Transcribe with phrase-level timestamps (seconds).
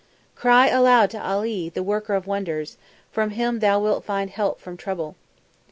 [0.33, 2.75] "Cry aloud to Ali the worker of wonders,
[3.11, 5.15] From Him thou wilt find help from trouble."